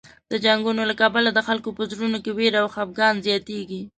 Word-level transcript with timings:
د 0.31 0.33
جنګونو 0.45 0.81
له 0.89 0.93
کبله 1.01 1.29
د 1.33 1.39
خلکو 1.47 1.69
په 1.77 1.83
زړونو 1.91 2.17
کې 2.23 2.31
وېره 2.37 2.59
او 2.63 2.67
خفګان 2.75 3.15
زیاتېږي. 3.25 3.81